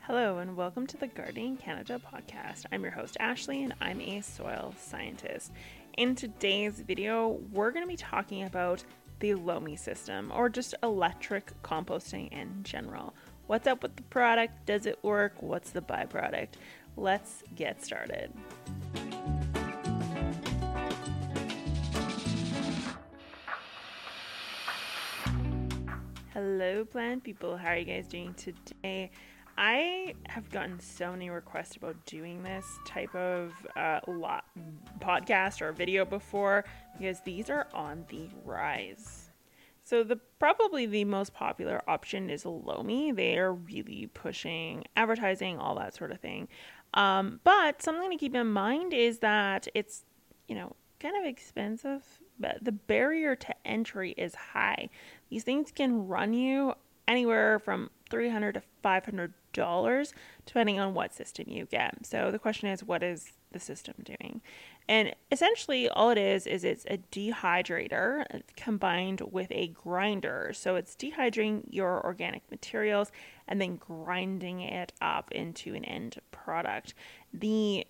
Hello, 0.00 0.38
and 0.38 0.56
welcome 0.56 0.86
to 0.86 0.96
the 0.96 1.06
Gardening 1.06 1.56
Canada 1.56 1.98
podcast. 1.98 2.66
I'm 2.70 2.82
your 2.82 2.92
host, 2.92 3.16
Ashley, 3.20 3.64
and 3.64 3.74
I'm 3.80 4.00
a 4.00 4.20
soil 4.20 4.74
scientist. 4.78 5.50
In 5.96 6.14
today's 6.14 6.80
video, 6.80 7.40
we're 7.52 7.70
going 7.70 7.84
to 7.84 7.88
be 7.88 7.96
talking 7.96 8.42
about 8.42 8.84
the 9.20 9.34
Lomi 9.34 9.76
system 9.76 10.30
or 10.34 10.48
just 10.48 10.74
electric 10.82 11.50
composting 11.62 12.30
in 12.32 12.62
general. 12.62 13.14
What's 13.46 13.66
up 13.66 13.82
with 13.82 13.96
the 13.96 14.02
product? 14.02 14.66
Does 14.66 14.86
it 14.86 15.02
work? 15.02 15.34
What's 15.40 15.70
the 15.70 15.82
byproduct? 15.82 16.48
Let's 16.96 17.42
get 17.54 17.84
started. 17.84 18.32
Hello, 26.34 26.84
plant 26.84 27.22
people. 27.22 27.56
How 27.56 27.68
are 27.68 27.76
you 27.76 27.84
guys 27.84 28.08
doing 28.08 28.34
today? 28.34 29.12
I 29.56 30.14
have 30.26 30.50
gotten 30.50 30.80
so 30.80 31.12
many 31.12 31.30
requests 31.30 31.76
about 31.76 32.04
doing 32.06 32.42
this 32.42 32.66
type 32.84 33.14
of 33.14 33.52
uh, 33.76 34.00
lot, 34.08 34.44
podcast 34.98 35.62
or 35.62 35.70
video 35.70 36.04
before 36.04 36.64
because 36.98 37.20
these 37.20 37.50
are 37.50 37.68
on 37.72 38.04
the 38.08 38.30
rise. 38.44 39.30
So 39.84 40.02
the 40.02 40.16
probably 40.40 40.86
the 40.86 41.04
most 41.04 41.34
popular 41.34 41.80
option 41.86 42.28
is 42.28 42.44
Lomi. 42.44 43.12
They 43.12 43.38
are 43.38 43.52
really 43.52 44.10
pushing 44.12 44.82
advertising, 44.96 45.58
all 45.58 45.76
that 45.76 45.94
sort 45.94 46.10
of 46.10 46.18
thing. 46.18 46.48
Um, 46.94 47.38
but 47.44 47.80
something 47.80 48.10
to 48.10 48.16
keep 48.16 48.34
in 48.34 48.48
mind 48.48 48.92
is 48.92 49.20
that 49.20 49.68
it's 49.72 50.04
you 50.48 50.56
know 50.56 50.74
kind 50.98 51.14
of 51.16 51.24
expensive, 51.30 52.02
but 52.38 52.58
the 52.62 52.72
barrier 52.72 53.36
to 53.36 53.54
entry 53.66 54.12
is 54.16 54.34
high. 54.34 54.88
These 55.30 55.44
things 55.44 55.72
can 55.72 56.06
run 56.06 56.32
you 56.32 56.74
anywhere 57.06 57.58
from 57.58 57.90
300 58.10 58.54
to 58.54 58.62
500 58.82 59.34
dollars 59.54 60.12
depending 60.44 60.78
on 60.78 60.92
what 60.92 61.14
system 61.14 61.46
you 61.48 61.64
get. 61.64 62.04
So 62.04 62.30
the 62.30 62.38
question 62.38 62.68
is 62.68 62.84
what 62.84 63.02
is 63.02 63.32
the 63.52 63.60
system 63.60 63.94
doing? 64.02 64.42
And 64.86 65.14
essentially 65.32 65.88
all 65.88 66.10
it 66.10 66.18
is 66.18 66.46
is 66.46 66.64
it's 66.64 66.84
a 66.90 66.98
dehydrator 67.10 68.24
uh, 68.34 68.38
combined 68.56 69.22
with 69.30 69.50
a 69.50 69.68
grinder. 69.68 70.50
So 70.52 70.76
it's 70.76 70.94
dehydrating 70.94 71.62
your 71.70 72.04
organic 72.04 72.42
materials 72.50 73.10
and 73.48 73.60
then 73.60 73.76
grinding 73.76 74.60
it 74.60 74.92
up 75.00 75.32
into 75.32 75.74
an 75.74 75.84
end 75.86 76.18
product. 76.32 76.92
The 77.32 77.86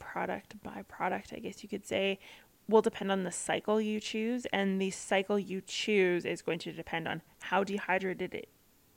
product 0.00 0.54
byproduct, 0.62 1.34
I 1.34 1.38
guess 1.38 1.62
you 1.62 1.68
could 1.68 1.86
say, 1.86 2.18
will 2.68 2.82
depend 2.82 3.12
on 3.12 3.24
the 3.24 3.32
cycle 3.32 3.80
you 3.80 4.00
choose, 4.00 4.46
and 4.52 4.80
the 4.80 4.90
cycle 4.90 5.38
you 5.38 5.60
choose 5.60 6.24
is 6.24 6.42
going 6.42 6.58
to 6.60 6.72
depend 6.72 7.06
on 7.06 7.22
how 7.40 7.64
dehydrated 7.64 8.34
it 8.34 8.48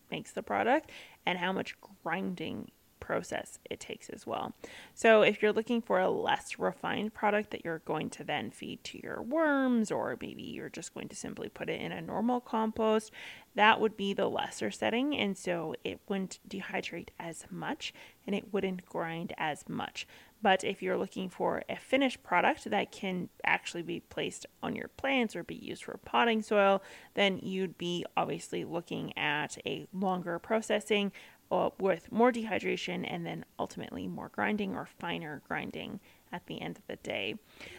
makes 0.09 0.31
the 0.31 0.43
product 0.43 0.89
and 1.25 1.39
how 1.39 1.51
much 1.51 1.75
grinding 2.03 2.71
process 2.99 3.57
it 3.69 3.79
takes 3.79 4.09
as 4.09 4.27
well. 4.27 4.53
So 4.93 5.21
if 5.21 5.41
you're 5.41 5.53
looking 5.53 5.81
for 5.81 5.99
a 5.99 6.09
less 6.09 6.59
refined 6.59 7.13
product 7.13 7.51
that 7.51 7.63
you're 7.63 7.79
going 7.79 8.09
to 8.11 8.23
then 8.23 8.51
feed 8.51 8.83
to 8.85 9.01
your 9.01 9.21
worms 9.21 9.91
or 9.91 10.17
maybe 10.19 10.43
you're 10.43 10.69
just 10.69 10.93
going 10.93 11.07
to 11.07 11.15
simply 11.15 11.47
put 11.47 11.69
it 11.69 11.79
in 11.79 11.93
a 11.93 12.01
normal 12.01 12.41
compost, 12.41 13.11
that 13.55 13.79
would 13.79 13.95
be 13.95 14.13
the 14.13 14.27
lesser 14.27 14.69
setting 14.71 15.15
and 15.15 15.37
so 15.37 15.73
it 15.85 16.01
wouldn't 16.09 16.39
dehydrate 16.47 17.09
as 17.17 17.45
much 17.49 17.93
and 18.25 18.35
it 18.35 18.53
wouldn't 18.53 18.85
grind 18.85 19.33
as 19.37 19.67
much. 19.69 20.05
But 20.41 20.63
if 20.63 20.81
you're 20.81 20.97
looking 20.97 21.29
for 21.29 21.63
a 21.67 21.77
finished 21.77 22.23
product 22.23 22.69
that 22.69 22.91
can 22.91 23.29
actually 23.43 23.81
be 23.81 24.01
placed 24.01 24.45
on 24.61 24.75
your 24.75 24.89
plants 24.89 25.35
or 25.35 25.43
be 25.43 25.55
used 25.55 25.83
for 25.83 25.97
potting 25.97 26.41
soil, 26.41 26.83
then 27.15 27.39
you'd 27.39 27.77
be 27.77 28.05
obviously 28.15 28.63
looking 28.63 29.17
at 29.17 29.57
a 29.65 29.87
longer 29.91 30.37
processing 30.39 31.11
uh, 31.51 31.69
with 31.79 32.11
more 32.11 32.31
dehydration 32.31 33.05
and 33.07 33.25
then 33.25 33.45
ultimately 33.57 34.07
more 34.07 34.29
grinding 34.29 34.75
or 34.75 34.85
finer 34.85 35.41
grinding 35.47 35.99
at 36.31 36.45
the 36.47 36.61
end 36.61 36.77
of 36.77 36.85
the 36.87 36.97
day. 36.97 37.35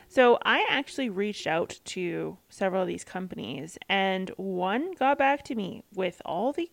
So 0.09 0.38
I 0.43 0.66
actually 0.71 1.10
reached 1.10 1.47
out 1.47 1.78
to 1.87 2.38
several 2.49 2.83
of 2.83 2.88
these 2.88 3.04
companies 3.04 3.78
and 3.88 4.31
one 4.37 4.93
got 4.94 5.19
back 5.19 5.44
to 5.44 5.54
me 5.54 5.84
with 5.94 6.22
all 6.25 6.53
the 6.53 6.71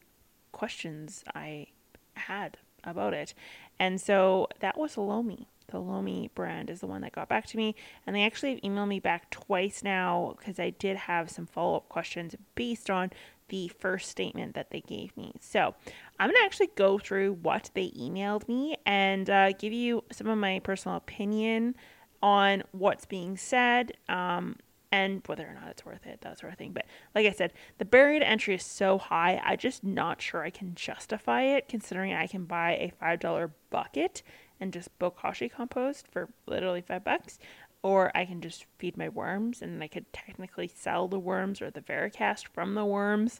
questions 0.51 1.23
I 1.35 1.67
had 2.13 2.57
about 2.83 3.13
it. 3.13 3.33
And 3.77 3.99
so 3.99 4.47
that 4.59 4.77
was 4.77 4.97
Lomi 4.97 5.49
the 5.67 5.79
Lomi 5.79 6.29
brand 6.35 6.69
is 6.69 6.79
the 6.79 6.87
one 6.87 7.01
that 7.01 7.11
got 7.11 7.29
back 7.29 7.45
to 7.47 7.57
me. 7.57 7.75
And 8.05 8.15
they 8.15 8.23
actually 8.23 8.51
have 8.51 8.61
emailed 8.61 8.87
me 8.87 8.99
back 8.99 9.29
twice 9.29 9.83
now 9.83 10.35
because 10.37 10.59
I 10.59 10.71
did 10.71 10.97
have 10.97 11.29
some 11.29 11.45
follow 11.45 11.77
up 11.77 11.89
questions 11.89 12.35
based 12.55 12.89
on 12.89 13.11
the 13.49 13.67
first 13.67 14.09
statement 14.09 14.55
that 14.55 14.71
they 14.71 14.81
gave 14.81 15.15
me. 15.15 15.33
So 15.39 15.75
I'm 16.19 16.29
going 16.29 16.41
to 16.41 16.45
actually 16.45 16.71
go 16.75 16.97
through 16.97 17.33
what 17.33 17.69
they 17.73 17.91
emailed 17.91 18.47
me 18.47 18.77
and 18.85 19.29
uh, 19.29 19.51
give 19.53 19.73
you 19.73 20.03
some 20.11 20.27
of 20.27 20.37
my 20.37 20.59
personal 20.59 20.97
opinion 20.97 21.75
on 22.23 22.63
what's 22.71 23.05
being 23.05 23.37
said. 23.37 23.93
Um, 24.09 24.57
and 24.91 25.21
whether 25.25 25.45
or 25.45 25.53
not 25.53 25.67
it's 25.69 25.85
worth 25.85 26.05
it, 26.05 26.21
that 26.21 26.39
sort 26.39 26.53
of 26.53 26.57
thing. 26.57 26.71
But 26.71 26.85
like 27.13 27.25
I 27.25 27.31
said, 27.31 27.51
the 27.79 27.85
barrier 27.85 28.19
to 28.19 28.27
entry 28.27 28.55
is 28.55 28.63
so 28.63 28.97
high, 28.97 29.41
I'm 29.43 29.57
just 29.57 29.83
not 29.83 30.21
sure 30.21 30.43
I 30.43 30.49
can 30.49 30.73
justify 30.73 31.41
it 31.41 31.67
considering 31.67 32.13
I 32.13 32.27
can 32.27 32.45
buy 32.45 32.71
a 32.71 32.93
$5 33.03 33.51
bucket 33.69 34.23
and 34.59 34.73
just 34.73 34.97
bokashi 34.99 35.51
compost 35.51 36.07
for 36.07 36.29
literally 36.45 36.81
five 36.81 37.03
bucks. 37.03 37.39
Or 37.83 38.11
I 38.15 38.25
can 38.25 38.41
just 38.41 38.65
feed 38.79 38.97
my 38.97 39.09
worms 39.09 39.61
and 39.61 39.83
I 39.83 39.87
could 39.87 40.11
technically 40.11 40.67
sell 40.67 41.07
the 41.07 41.19
worms 41.19 41.61
or 41.61 41.69
the 41.69 41.81
vermicast 41.81 42.47
from 42.47 42.73
the 42.73 42.85
worms. 42.85 43.39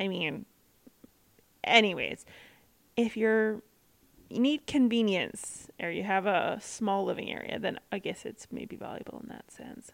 I 0.00 0.08
mean, 0.08 0.46
anyways, 1.62 2.24
if 2.96 3.16
you're 3.16 3.62
you 4.28 4.40
need 4.40 4.66
convenience 4.66 5.68
or 5.80 5.90
you 5.90 6.02
have 6.02 6.26
a 6.26 6.58
small 6.60 7.04
living 7.04 7.30
area, 7.30 7.58
then 7.58 7.80
I 7.90 7.98
guess 7.98 8.26
it's 8.26 8.46
maybe 8.50 8.76
valuable 8.76 9.20
in 9.22 9.28
that 9.30 9.50
sense. 9.50 9.92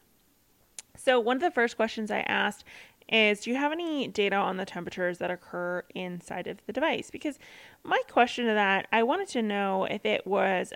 So, 0.97 1.19
one 1.21 1.37
of 1.37 1.43
the 1.43 1.51
first 1.51 1.77
questions 1.77 2.11
I 2.11 2.21
asked 2.21 2.65
is 3.09 3.41
Do 3.41 3.51
you 3.51 3.57
have 3.57 3.73
any 3.73 4.09
data 4.09 4.37
on 4.37 4.57
the 4.57 4.65
temperatures 4.65 5.19
that 5.19 5.31
occur 5.31 5.85
inside 5.95 6.47
of 6.47 6.65
the 6.67 6.73
device? 6.73 7.11
Because 7.11 7.39
my 7.83 8.01
question 8.11 8.47
to 8.47 8.55
that, 8.55 8.87
I 8.93 9.03
wanted 9.03 9.29
to 9.29 9.43
know 9.43 9.85
if 9.85 10.05
it 10.05 10.27
was 10.27 10.73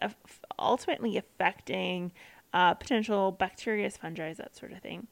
ultimately 0.59 1.17
affecting 1.17 2.13
uh, 2.53 2.75
potential 2.75 3.33
bacteria, 3.33 3.91
fungi, 3.91 4.33
that 4.35 4.57
sort 4.57 4.73
of 4.73 4.81
thing. 4.81 5.07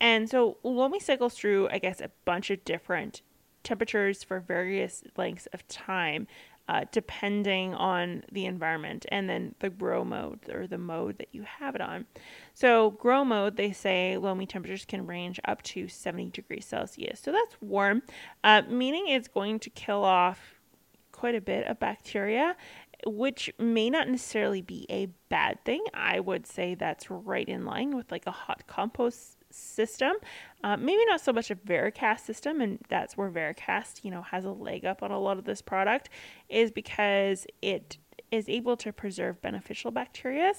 And 0.00 0.28
so 0.28 0.58
Lomi 0.62 1.00
cycles 1.00 1.34
through, 1.34 1.68
I 1.70 1.78
guess, 1.78 2.00
a 2.00 2.10
bunch 2.24 2.50
of 2.50 2.64
different 2.64 3.22
temperatures 3.62 4.24
for 4.24 4.40
various 4.40 5.04
lengths 5.16 5.46
of 5.52 5.66
time 5.68 6.26
uh, 6.68 6.84
depending 6.92 7.74
on 7.74 8.22
the 8.30 8.46
environment 8.46 9.06
and 9.10 9.28
then 9.28 9.54
the 9.60 9.70
grow 9.70 10.04
mode 10.04 10.40
or 10.52 10.66
the 10.66 10.78
mode 10.78 11.18
that 11.18 11.28
you 11.32 11.42
have 11.42 11.74
it 11.74 11.80
on. 11.80 12.06
So, 12.54 12.90
grow 12.92 13.24
mode, 13.24 13.56
they 13.56 13.72
say 13.72 14.16
Lomi 14.16 14.46
temperatures 14.46 14.84
can 14.84 15.06
range 15.06 15.40
up 15.44 15.62
to 15.62 15.88
70 15.88 16.30
degrees 16.30 16.66
Celsius. 16.66 17.20
So, 17.20 17.32
that's 17.32 17.56
warm, 17.60 18.02
uh, 18.44 18.62
meaning 18.68 19.08
it's 19.08 19.28
going 19.28 19.58
to 19.60 19.70
kill 19.70 20.04
off 20.04 20.54
quite 21.10 21.34
a 21.34 21.40
bit 21.40 21.66
of 21.66 21.78
bacteria 21.78 22.56
which 23.06 23.52
may 23.58 23.90
not 23.90 24.08
necessarily 24.08 24.62
be 24.62 24.86
a 24.88 25.06
bad 25.28 25.64
thing. 25.64 25.82
I 25.92 26.20
would 26.20 26.46
say 26.46 26.74
that's 26.74 27.10
right 27.10 27.48
in 27.48 27.64
line 27.64 27.96
with 27.96 28.10
like 28.12 28.26
a 28.26 28.30
hot 28.30 28.66
compost 28.66 29.38
system. 29.52 30.12
Uh, 30.64 30.76
maybe 30.76 31.04
not 31.06 31.20
so 31.20 31.32
much 31.32 31.50
a 31.50 31.56
Vermicast 31.56 32.20
system, 32.20 32.60
and 32.60 32.78
that's 32.88 33.16
where 33.16 33.30
Vermicast, 33.30 34.04
you 34.04 34.10
know, 34.10 34.22
has 34.22 34.44
a 34.44 34.50
leg 34.50 34.84
up 34.84 35.02
on 35.02 35.10
a 35.10 35.18
lot 35.18 35.38
of 35.38 35.44
this 35.44 35.62
product, 35.62 36.08
is 36.48 36.70
because 36.70 37.46
it 37.60 37.98
is 38.30 38.48
able 38.48 38.76
to 38.78 38.92
preserve 38.92 39.40
beneficial 39.42 39.90
bacteria, 39.90 40.52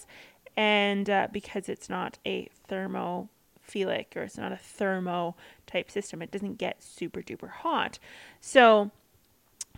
and 0.55 1.09
uh, 1.09 1.27
because 1.31 1.69
it's 1.69 1.89
not 1.89 2.19
a 2.25 2.47
thermophilic 2.69 4.15
or 4.15 4.21
it's 4.21 4.37
not 4.37 4.51
a 4.51 4.57
thermo 4.57 5.35
type 5.65 5.89
system, 5.89 6.21
it 6.21 6.31
doesn't 6.31 6.57
get 6.57 6.83
super 6.83 7.21
duper 7.21 7.49
hot. 7.49 7.97
So 8.39 8.91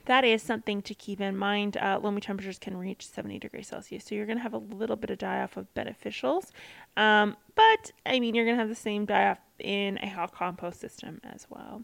that 0.05 0.23
is 0.23 0.41
something 0.41 0.81
to 0.83 0.93
keep 0.93 1.21
in 1.21 1.35
mind. 1.37 1.77
Uh, 1.77 1.99
Lomi 2.01 2.21
temperatures 2.21 2.59
can 2.59 2.77
reach 2.77 3.07
70 3.07 3.39
degrees 3.39 3.67
Celsius, 3.67 4.05
so 4.05 4.15
you're 4.15 4.25
going 4.25 4.37
to 4.37 4.43
have 4.43 4.53
a 4.53 4.57
little 4.57 4.95
bit 4.95 5.09
of 5.09 5.17
die 5.17 5.41
off 5.41 5.57
of 5.57 5.71
beneficials. 5.73 6.51
Um, 6.97 7.35
but 7.55 7.91
I 8.05 8.19
mean, 8.19 8.35
you're 8.35 8.45
going 8.45 8.57
to 8.57 8.61
have 8.61 8.69
the 8.69 8.75
same 8.75 9.05
die 9.05 9.29
off 9.29 9.39
in 9.59 9.97
a 10.01 10.07
hot 10.07 10.33
compost 10.33 10.79
system 10.79 11.19
as 11.23 11.47
well. 11.49 11.83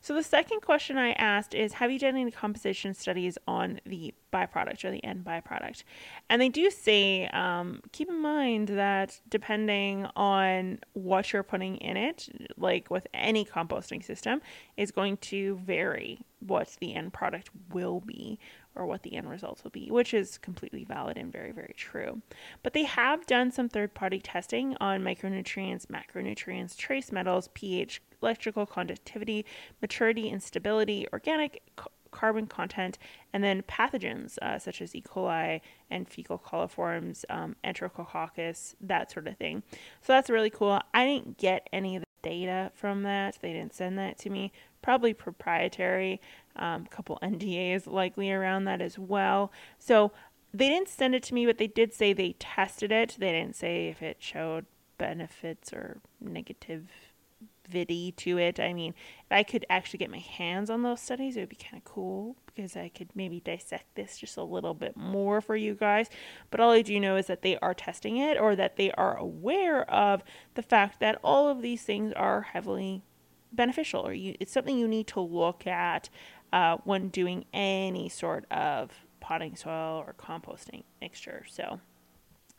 So 0.00 0.14
the 0.14 0.22
second 0.22 0.60
question 0.60 0.96
I 0.96 1.12
asked 1.12 1.54
is 1.54 1.74
Have 1.74 1.90
you 1.90 1.98
done 1.98 2.16
any 2.16 2.30
composition 2.30 2.94
studies 2.94 3.38
on 3.46 3.80
the 3.84 4.14
byproduct 4.32 4.84
or 4.84 4.90
the 4.90 5.04
end 5.04 5.24
byproduct? 5.24 5.84
And 6.28 6.40
they 6.40 6.48
do 6.48 6.70
say 6.70 7.26
um, 7.28 7.80
keep 7.92 8.08
in 8.08 8.20
mind 8.20 8.68
that 8.68 9.20
depending 9.28 10.06
on 10.16 10.78
what 10.92 11.32
you're 11.32 11.42
putting 11.42 11.76
in 11.76 11.96
it, 11.96 12.28
like 12.56 12.90
with 12.90 13.06
any 13.12 13.44
composting 13.44 14.04
system, 14.04 14.40
is 14.76 14.90
going 14.90 15.16
to 15.18 15.56
vary 15.56 16.20
what 16.40 16.76
the 16.80 16.94
end 16.94 17.12
product 17.12 17.50
will 17.70 18.00
be 18.00 18.38
or 18.74 18.86
what 18.86 19.02
the 19.02 19.14
end 19.14 19.28
results 19.28 19.64
will 19.64 19.70
be, 19.70 19.90
which 19.90 20.14
is 20.14 20.38
completely 20.38 20.84
valid 20.84 21.16
and 21.16 21.32
very, 21.32 21.52
very 21.52 21.74
true. 21.76 22.22
But 22.62 22.72
they 22.72 22.84
have 22.84 23.26
done 23.26 23.50
some 23.50 23.68
third 23.68 23.94
party 23.94 24.20
testing 24.20 24.76
on 24.80 25.02
micronutrients, 25.02 25.86
macronutrients, 25.86 26.76
trace 26.76 27.12
metals, 27.12 27.48
pH, 27.54 28.00
electrical 28.22 28.66
conductivity, 28.66 29.44
maturity 29.80 30.30
and 30.30 30.42
stability, 30.42 31.06
organic 31.12 31.62
carbon 32.10 32.46
content, 32.46 32.98
and 33.32 33.42
then 33.42 33.62
pathogens 33.62 34.36
uh, 34.38 34.58
such 34.58 34.82
as 34.82 34.94
E. 34.94 35.02
coli 35.02 35.60
and 35.90 36.08
fecal 36.08 36.38
coliforms, 36.38 37.24
um, 37.30 37.56
enterococcus, 37.64 38.74
that 38.80 39.10
sort 39.10 39.28
of 39.28 39.36
thing. 39.36 39.62
So 40.02 40.12
that's 40.12 40.30
really 40.30 40.50
cool. 40.50 40.80
I 40.92 41.04
didn't 41.04 41.38
get 41.38 41.68
any 41.72 41.96
of 41.96 42.02
the 42.02 42.28
data 42.28 42.72
from 42.74 43.02
that. 43.04 43.38
They 43.40 43.52
didn't 43.52 43.74
send 43.74 43.98
that 43.98 44.18
to 44.18 44.30
me. 44.30 44.52
Probably 44.82 45.14
proprietary. 45.14 46.20
A 46.56 46.64
um, 46.64 46.86
couple 46.86 47.18
NDAs 47.22 47.86
likely 47.86 48.30
around 48.30 48.64
that 48.64 48.80
as 48.80 48.98
well. 48.98 49.52
So 49.78 50.12
they 50.52 50.68
didn't 50.68 50.88
send 50.88 51.14
it 51.14 51.22
to 51.24 51.34
me, 51.34 51.46
but 51.46 51.58
they 51.58 51.68
did 51.68 51.92
say 51.92 52.12
they 52.12 52.34
tested 52.38 52.90
it. 52.90 53.16
They 53.18 53.32
didn't 53.32 53.56
say 53.56 53.88
if 53.88 54.02
it 54.02 54.16
showed 54.20 54.66
benefits 54.98 55.72
or 55.72 56.00
negative 56.20 56.88
vidi 57.70 58.12
to 58.12 58.38
it. 58.38 58.58
I 58.60 58.72
mean, 58.72 58.94
if 59.24 59.32
I 59.32 59.42
could 59.42 59.64
actually 59.70 59.98
get 59.98 60.10
my 60.10 60.18
hands 60.18 60.70
on 60.70 60.82
those 60.82 61.00
studies, 61.00 61.36
it 61.36 61.40
would 61.40 61.48
be 61.48 61.56
kind 61.56 61.76
of 61.76 61.84
cool 61.84 62.36
because 62.46 62.76
I 62.76 62.88
could 62.88 63.10
maybe 63.14 63.40
dissect 63.40 63.94
this 63.94 64.18
just 64.18 64.36
a 64.36 64.42
little 64.42 64.74
bit 64.74 64.96
more 64.96 65.40
for 65.40 65.56
you 65.56 65.74
guys. 65.74 66.08
But 66.50 66.60
all 66.60 66.72
I 66.72 66.82
do 66.82 66.98
know 66.98 67.16
is 67.16 67.28
that 67.28 67.42
they 67.42 67.56
are 67.58 67.74
testing 67.74 68.16
it 68.16 68.38
or 68.38 68.56
that 68.56 68.76
they 68.76 68.90
are 68.92 69.16
aware 69.16 69.88
of 69.90 70.22
the 70.54 70.62
fact 70.62 71.00
that 71.00 71.18
all 71.22 71.48
of 71.48 71.62
these 71.62 71.82
things 71.82 72.12
are 72.14 72.42
heavily 72.42 73.02
beneficial 73.52 74.06
or 74.06 74.12
you, 74.12 74.34
it's 74.40 74.52
something 74.52 74.78
you 74.78 74.88
need 74.88 75.06
to 75.08 75.20
look 75.20 75.66
at 75.66 76.08
uh, 76.52 76.78
when 76.84 77.08
doing 77.08 77.44
any 77.52 78.08
sort 78.08 78.50
of 78.50 78.90
potting 79.20 79.56
soil 79.56 80.02
or 80.06 80.14
composting 80.18 80.82
mixture. 81.00 81.44
So, 81.48 81.80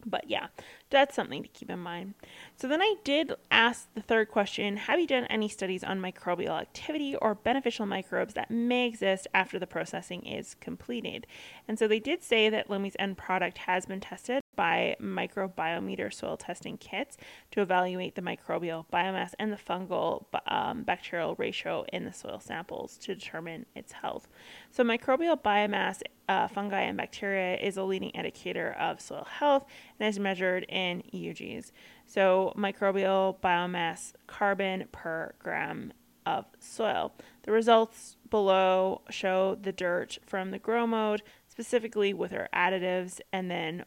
but 0.05 0.29
yeah, 0.29 0.47
that's 0.89 1.15
something 1.15 1.43
to 1.43 1.49
keep 1.49 1.69
in 1.69 1.79
mind. 1.79 2.15
So 2.55 2.67
then 2.67 2.81
I 2.81 2.95
did 3.03 3.33
ask 3.51 3.87
the 3.93 4.01
third 4.01 4.29
question 4.29 4.77
Have 4.77 4.99
you 4.99 5.07
done 5.07 5.25
any 5.25 5.47
studies 5.47 5.83
on 5.83 5.99
microbial 5.99 6.59
activity 6.59 7.15
or 7.15 7.35
beneficial 7.35 7.85
microbes 7.85 8.33
that 8.33 8.49
may 8.49 8.87
exist 8.87 9.27
after 9.33 9.59
the 9.59 9.67
processing 9.67 10.25
is 10.25 10.55
completed? 10.55 11.27
And 11.67 11.77
so 11.77 11.87
they 11.87 11.99
did 11.99 12.23
say 12.23 12.49
that 12.49 12.69
Lomi's 12.69 12.95
end 12.97 13.17
product 13.17 13.59
has 13.59 13.85
been 13.85 13.99
tested 13.99 14.40
by 14.55 14.95
microbiometer 15.01 16.13
soil 16.13 16.37
testing 16.37 16.77
kits 16.77 17.17
to 17.51 17.61
evaluate 17.61 18.15
the 18.15 18.21
microbial 18.21 18.85
biomass 18.91 19.33
and 19.39 19.51
the 19.51 19.57
fungal 19.57 20.25
um, 20.47 20.83
bacterial 20.83 21.35
ratio 21.35 21.85
in 21.91 22.05
the 22.05 22.13
soil 22.13 22.39
samples 22.39 22.97
to 22.97 23.15
determine 23.15 23.65
its 23.75 23.91
health. 23.91 24.27
So, 24.71 24.83
microbial 24.83 25.41
biomass, 25.41 26.01
uh, 26.27 26.47
fungi, 26.47 26.81
and 26.81 26.97
bacteria 26.97 27.57
is 27.57 27.77
a 27.77 27.83
leading 27.83 28.09
indicator 28.11 28.71
of 28.79 29.01
soil 29.01 29.27
health 29.39 29.65
and 29.99 30.07
is 30.07 30.19
measured 30.19 30.65
in 30.69 31.03
EUGs. 31.13 31.71
So, 32.05 32.53
microbial 32.57 33.39
biomass 33.39 34.13
carbon 34.27 34.85
per 34.91 35.33
gram 35.39 35.93
of 36.25 36.45
soil. 36.59 37.13
The 37.43 37.51
results 37.51 38.17
below 38.29 39.01
show 39.09 39.55
the 39.55 39.71
dirt 39.71 40.19
from 40.25 40.51
the 40.51 40.59
grow 40.59 40.85
mode, 40.85 41.23
specifically 41.47 42.13
with 42.13 42.33
our 42.33 42.47
additives, 42.53 43.19
and 43.31 43.49
then 43.49 43.85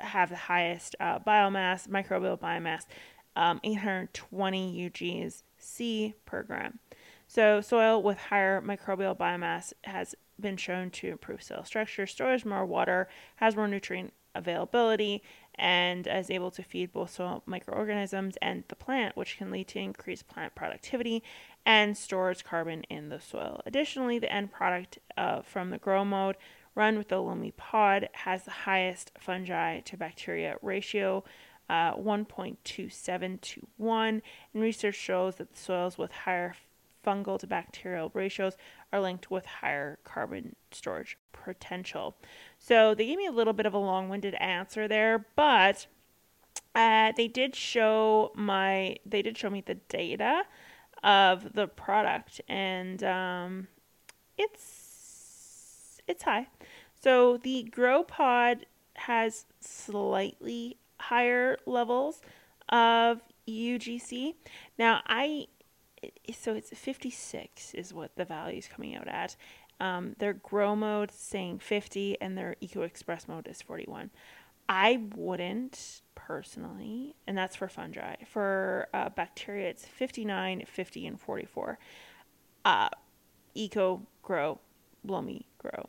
have 0.00 0.30
the 0.30 0.36
highest 0.36 0.96
uh, 1.00 1.18
biomass, 1.18 1.88
microbial 1.88 2.38
biomass, 2.38 2.86
um, 3.36 3.60
820 3.62 4.90
UGs 4.90 5.42
C 5.58 6.14
per 6.24 6.42
gram. 6.42 6.78
So, 7.26 7.60
soil 7.60 8.02
with 8.02 8.18
higher 8.18 8.60
microbial 8.60 9.16
biomass 9.16 9.72
has 9.84 10.14
been 10.40 10.56
shown 10.56 10.90
to 10.90 11.08
improve 11.08 11.42
soil 11.42 11.64
structure, 11.64 12.06
stores 12.06 12.44
more 12.44 12.66
water, 12.66 13.08
has 13.36 13.54
more 13.54 13.68
nutrient 13.68 14.12
availability, 14.34 15.22
and 15.54 16.06
is 16.06 16.30
able 16.30 16.50
to 16.50 16.62
feed 16.62 16.92
both 16.92 17.10
soil 17.10 17.42
microorganisms 17.46 18.36
and 18.40 18.64
the 18.68 18.74
plant, 18.76 19.16
which 19.16 19.36
can 19.36 19.50
lead 19.50 19.68
to 19.68 19.78
increased 19.78 20.26
plant 20.26 20.54
productivity 20.54 21.22
and 21.66 21.96
stores 21.96 22.42
carbon 22.42 22.82
in 22.84 23.10
the 23.10 23.20
soil. 23.20 23.60
Additionally, 23.66 24.18
the 24.18 24.32
end 24.32 24.50
product 24.50 24.98
uh, 25.16 25.42
from 25.42 25.70
the 25.70 25.78
grow 25.78 26.04
mode 26.04 26.36
run 26.74 26.96
with 26.98 27.08
the 27.08 27.20
Lomi 27.20 27.52
pod 27.52 28.08
has 28.12 28.44
the 28.44 28.50
highest 28.50 29.12
fungi 29.18 29.80
to 29.80 29.96
bacteria 29.96 30.56
ratio, 30.62 31.24
uh, 31.68 31.94
1.27 31.94 33.40
to 33.40 33.66
1, 33.76 34.22
and 34.54 34.62
research 34.62 34.94
shows 34.94 35.36
that 35.36 35.52
the 35.52 35.58
soils 35.58 35.98
with 35.98 36.12
higher 36.12 36.54
fungal 37.04 37.38
to 37.38 37.46
bacterial 37.46 38.10
ratios 38.14 38.56
are 38.92 39.00
linked 39.00 39.30
with 39.30 39.46
higher 39.46 39.98
carbon 40.04 40.54
storage 40.70 41.16
potential. 41.32 42.16
So 42.58 42.94
they 42.94 43.06
gave 43.06 43.18
me 43.18 43.26
a 43.26 43.32
little 43.32 43.52
bit 43.52 43.66
of 43.66 43.74
a 43.74 43.78
long-winded 43.78 44.34
answer 44.34 44.88
there, 44.88 45.26
but 45.36 45.86
uh, 46.74 47.12
they 47.16 47.28
did 47.28 47.54
show 47.54 48.32
my 48.34 48.96
they 49.06 49.22
did 49.22 49.36
show 49.36 49.50
me 49.50 49.62
the 49.64 49.74
data 49.74 50.42
of 51.02 51.54
the 51.54 51.66
product, 51.66 52.40
and 52.48 53.02
um, 53.02 53.68
it's 54.36 54.89
it's 56.10 56.24
high. 56.24 56.48
So 57.02 57.38
the 57.38 57.62
Grow 57.62 58.04
Pod 58.04 58.66
has 58.94 59.46
slightly 59.60 60.76
higher 60.98 61.56
levels 61.66 62.20
of 62.68 63.20
UGC. 63.48 64.34
Now 64.78 65.00
I 65.06 65.46
so 66.34 66.54
it's 66.54 66.70
56 66.70 67.74
is 67.74 67.92
what 67.92 68.16
the 68.16 68.24
value 68.24 68.58
is 68.58 68.68
coming 68.68 68.96
out 68.96 69.08
at. 69.08 69.36
Um, 69.80 70.14
their 70.18 70.34
grow 70.34 70.76
mode 70.76 71.10
saying 71.10 71.58
50 71.58 72.20
and 72.20 72.36
their 72.36 72.56
eco 72.60 72.82
express 72.82 73.26
mode 73.28 73.46
is 73.46 73.62
41. 73.62 74.10
I 74.68 75.02
wouldn't 75.16 76.02
personally, 76.14 77.16
and 77.26 77.36
that's 77.36 77.56
for 77.56 77.68
fungi. 77.68 78.16
For 78.26 78.88
uh, 78.94 79.08
bacteria, 79.08 79.68
it's 79.68 79.84
59, 79.84 80.64
50, 80.66 81.06
and 81.06 81.20
44. 81.20 81.78
Uh, 82.64 82.88
eco 83.54 84.02
grow, 84.22 84.60
Lomi 85.04 85.46
grow 85.58 85.88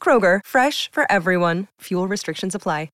Kroger, 0.00 0.38
fresh 0.46 0.88
for 0.92 1.10
everyone. 1.10 1.66
Fuel 1.80 2.06
restrictions 2.06 2.54
apply. 2.54 2.90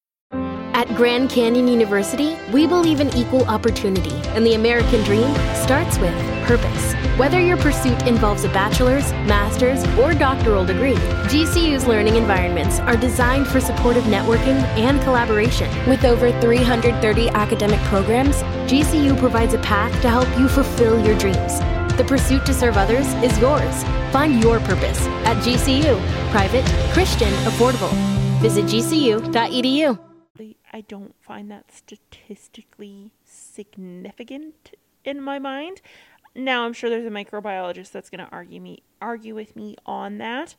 At 0.75 0.89
Grand 0.97 1.31
Canyon 1.31 1.69
University, 1.69 2.37
we 2.53 2.67
believe 2.67 2.99
in 2.99 3.15
equal 3.15 3.45
opportunity, 3.45 4.15
and 4.35 4.45
the 4.45 4.55
American 4.55 5.05
dream 5.05 5.33
starts 5.55 5.99
with 5.99 6.15
purpose. 6.45 6.95
Whether 7.19 7.41
your 7.41 7.59
pursuit 7.59 8.03
involves 8.07 8.43
a 8.43 8.49
bachelor's, 8.49 9.13
master's, 9.29 9.87
or 9.99 10.13
doctoral 10.13 10.65
degree, 10.65 10.97
GCU's 11.31 11.87
learning 11.87 12.17
environments 12.17 12.81
are 12.81 12.97
designed 12.97 13.47
for 13.47 13.61
supportive 13.61 14.05
networking 14.05 14.61
and 14.77 15.01
collaboration. 15.03 15.71
With 15.89 16.05
over 16.05 16.33
330 16.41 17.29
academic 17.29 17.81
programs, 17.83 18.43
GCU 18.69 19.17
provides 19.19 19.55
a 19.55 19.59
path 19.59 19.93
to 20.03 20.11
help 20.11 20.29
you 20.37 20.49
fulfill 20.49 21.05
your 21.07 21.17
dreams. 21.19 21.61
The 22.03 22.09
pursuit 22.09 22.45
to 22.47 22.53
serve 22.53 22.77
others 22.77 23.07
is 23.23 23.39
yours. 23.39 23.85
Find 24.11 24.43
your 24.43 24.59
purpose 24.59 25.07
at 25.25 25.37
GCU. 25.37 26.01
Private, 26.33 26.65
Christian, 26.93 27.33
affordable. 27.45 27.93
Visit 28.41 28.65
gcu.edu. 28.65 30.01
I 30.73 30.81
don't 30.81 31.15
find 31.21 31.49
that 31.53 31.71
statistically 31.71 33.13
significant 33.25 34.73
in 35.05 35.23
my 35.23 35.39
mind. 35.39 35.81
Now 36.35 36.65
I'm 36.65 36.73
sure 36.73 36.91
there's 36.91 37.07
a 37.07 37.09
microbiologist 37.09 37.93
that's 37.93 38.11
going 38.11 38.27
to 38.27 38.33
argue 38.33 38.61
me 38.61 38.83
argue 39.01 39.37
with 39.37 39.55
me 39.55 39.77
on 39.87 40.19
that. 40.19 40.57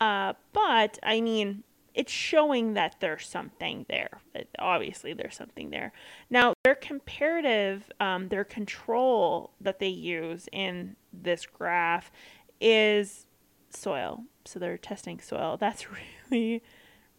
Uh, 0.00 0.32
but 0.54 0.98
I 1.02 1.20
mean, 1.20 1.64
it's 1.94 2.12
showing 2.12 2.74
that 2.74 2.96
there's 3.00 3.26
something 3.26 3.86
there. 3.88 4.20
Obviously, 4.58 5.12
there's 5.12 5.36
something 5.36 5.70
there. 5.70 5.92
Now, 6.30 6.54
their 6.64 6.74
comparative, 6.74 7.90
um, 8.00 8.28
their 8.28 8.44
control 8.44 9.52
that 9.60 9.78
they 9.78 9.88
use 9.88 10.48
in 10.52 10.96
this 11.12 11.46
graph 11.46 12.10
is 12.60 13.26
soil. 13.70 14.24
So 14.44 14.58
they're 14.58 14.78
testing 14.78 15.20
soil. 15.20 15.56
That's 15.58 15.86
really, 16.30 16.62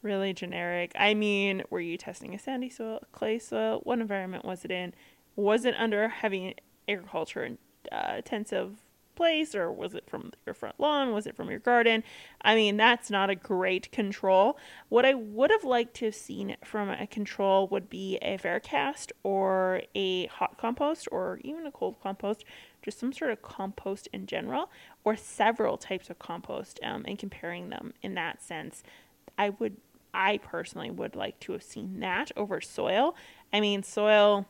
really 0.02 0.34
generic. 0.34 0.92
I 0.96 1.14
mean, 1.14 1.64
were 1.70 1.80
you 1.80 1.98
testing 1.98 2.34
a 2.34 2.40
sandy 2.40 2.70
soil, 2.70 3.02
clay 3.12 3.40
soil? 3.40 3.82
What 3.84 4.00
environment 4.00 4.46
was 4.46 4.66
it 4.66 4.72
in? 4.72 4.94
Was 5.36 5.66
it 5.66 5.76
under 5.78 6.08
heavy 6.10 6.56
agriculture 6.88 7.58
uh, 7.92 8.14
intensive 8.18 8.78
place 9.16 9.56
or 9.56 9.72
was 9.72 9.94
it 9.94 10.10
from 10.10 10.32
your 10.46 10.54
front 10.54 10.80
lawn? 10.80 11.14
Was 11.14 11.28
it 11.28 11.36
from 11.36 11.50
your 11.50 11.60
garden? 11.60 12.04
I 12.42 12.56
mean, 12.56 12.78
that's 12.78 13.10
not 13.10 13.30
a 13.30 13.36
great 13.36 13.92
control. 13.92 14.58
What 14.90 15.06
I 15.06 15.14
would 15.14 15.52
have 15.52 15.64
liked 15.64 15.96
to 15.96 16.06
have 16.06 16.16
seen 16.16 16.56
from 16.64 16.90
a 16.90 17.08
control 17.08 17.68
would 17.68 17.90
be 17.90 18.18
a 18.22 18.38
Vermicast 18.38 19.12
or 19.24 19.82
a 19.96 20.28
hot 20.28 20.58
compost 20.58 21.08
or 21.12 21.40
even 21.44 21.66
a 21.66 21.72
cold 21.72 21.96
compost, 22.02 22.44
just 22.82 23.00
some 23.00 23.14
sort 23.14 23.32
of 23.32 23.42
compost 23.42 24.08
in 24.14 24.26
general, 24.26 24.70
or 25.04 25.16
several 25.16 25.78
types 25.78 26.10
of 26.10 26.20
compost 26.20 26.80
um, 26.84 27.06
and 27.08 27.18
comparing 27.18 27.70
them 27.70 27.94
in 28.02 28.16
that 28.16 28.42
sense. 28.42 28.84
I 29.38 29.50
would, 29.50 29.78
I 30.14 30.38
personally 30.38 30.92
would 30.92 31.16
like 31.16 31.40
to 31.42 31.54
have 31.54 31.64
seen 31.64 32.00
that 32.02 32.32
over 32.36 32.62
soil. 32.62 33.16
I 33.52 33.60
mean, 33.60 33.84
soil 33.84 34.48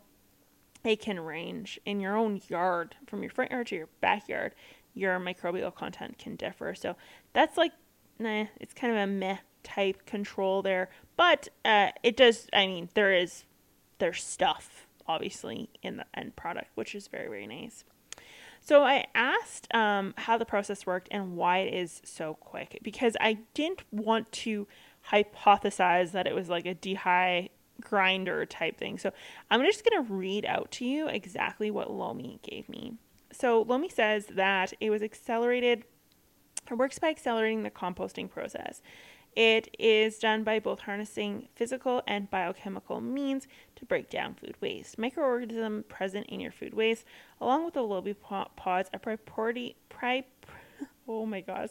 it 0.84 1.00
can 1.00 1.20
range 1.20 1.80
in 1.86 2.00
your 2.00 2.18
own 2.18 2.42
yard 2.50 2.96
from 3.08 3.22
your 3.22 3.32
front 3.32 3.52
yard 3.52 3.68
to 3.68 3.76
your 3.76 3.90
backyard 4.02 4.54
your 4.94 5.20
microbial 5.20 5.74
content 5.74 6.18
can 6.18 6.36
differ. 6.36 6.76
So 6.76 6.96
that's 7.34 7.58
like 7.58 7.72
nah 8.20 8.46
it's 8.60 8.74
kind 8.74 8.94
of 8.94 9.00
a 9.00 9.08
meh 9.08 9.38
type 9.64 10.06
control 10.06 10.62
there. 10.62 10.90
But 11.18 11.50
uh, 11.66 11.92
it 12.04 12.18
does 12.18 12.48
i 12.54 12.68
mean 12.68 12.90
there 12.94 13.14
is 13.14 13.44
there's 14.00 14.24
stuff 14.24 14.88
obviously 15.08 15.70
in 15.82 15.98
the 15.98 16.06
end 16.14 16.36
product 16.36 16.70
which 16.76 16.96
is 16.96 17.08
very 17.08 17.28
very 17.28 17.48
nice. 17.48 17.84
So 18.62 18.84
i 18.84 19.06
asked 19.14 19.74
um, 19.74 20.14
how 20.18 20.38
the 20.38 20.46
process 20.46 20.86
worked 20.86 21.08
and 21.12 21.36
why 21.36 21.60
it 21.60 21.74
is 21.74 22.02
so 22.06 22.36
quick 22.36 22.80
because 22.82 23.18
i 23.20 23.40
didn't 23.54 23.84
want 23.92 24.32
to 24.32 24.68
hypothesize 25.12 26.12
that 26.12 26.28
it 26.28 26.34
was 26.34 26.48
like 26.48 26.66
a 26.66 26.74
dehy 26.74 27.50
grinder 27.84 28.46
type 28.46 28.78
thing. 28.78 28.98
So 28.98 29.12
I'm 29.52 29.62
just 29.62 29.84
going 29.84 30.06
to 30.06 30.14
read 30.14 30.46
out 30.46 30.72
to 30.72 30.86
you 30.86 31.08
exactly 31.08 31.70
what 31.70 31.92
Lomi 31.92 32.40
gave 32.42 32.70
me. 32.70 32.94
So 33.32 33.64
Lomi 33.64 33.90
says 33.90 34.28
that 34.28 34.74
it 34.80 34.90
was 34.90 35.02
accelerated, 35.02 35.84
it 36.70 36.78
works 36.78 37.00
by 37.00 37.10
accelerating 37.10 37.64
the 37.64 37.72
composting 37.72 38.30
process. 38.30 38.82
It 39.36 39.76
is 39.80 40.20
done 40.20 40.44
by 40.44 40.60
both 40.60 40.82
harnessing 40.82 41.48
physical 41.56 42.04
and 42.06 42.30
biochemical 42.30 43.02
means 43.02 43.48
to 43.76 43.86
break 43.86 44.10
down 44.10 44.36
food 44.36 44.56
waste. 44.62 45.00
Microorganisms 45.00 45.86
present 45.90 46.28
in 46.28 46.40
your 46.40 46.52
food 46.52 46.76
waste, 46.76 47.06
along 47.42 47.66
with 47.66 47.74
the 47.74 47.82
Lomi 47.82 48.14
pods, 48.14 48.90
are 48.94 49.18
priority, 49.18 49.76
pri, 49.90 50.26
oh 51.08 51.26
my 51.26 51.42
gosh, 51.42 51.70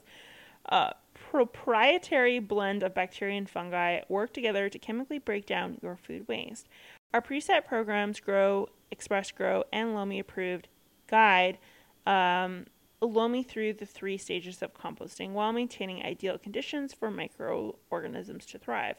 uh, 0.66 0.90
proprietary 1.32 2.38
blend 2.38 2.82
of 2.82 2.92
bacteria 2.92 3.38
and 3.38 3.48
fungi 3.48 4.02
work 4.06 4.34
together 4.34 4.68
to 4.68 4.78
chemically 4.78 5.18
break 5.18 5.46
down 5.46 5.78
your 5.80 5.96
food 5.96 6.28
waste. 6.28 6.68
Our 7.14 7.22
preset 7.22 7.64
programs, 7.64 8.20
Grow, 8.20 8.68
Express 8.90 9.30
Grow, 9.30 9.64
and 9.72 9.94
Lomi 9.94 10.18
approved 10.18 10.68
guide 11.06 11.56
um, 12.04 12.66
Lomi 13.00 13.42
through 13.42 13.72
the 13.72 13.86
three 13.86 14.18
stages 14.18 14.60
of 14.60 14.74
composting 14.74 15.30
while 15.30 15.54
maintaining 15.54 16.04
ideal 16.04 16.36
conditions 16.36 16.92
for 16.92 17.10
microorganisms 17.10 18.44
to 18.44 18.58
thrive. 18.58 18.96